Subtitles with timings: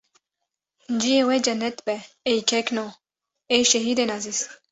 [0.99, 1.95] ciyê we cennet be
[2.31, 2.85] ey kekno,
[3.55, 4.39] ey şehîdên ezîz.